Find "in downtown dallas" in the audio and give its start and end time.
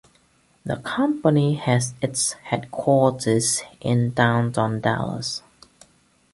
3.81-5.43